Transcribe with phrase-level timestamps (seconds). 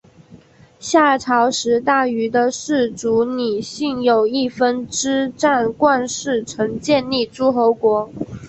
[0.79, 8.11] 夏朝时大禹的氏族姒姓有一分支斟灌氏曾建立诸侯国。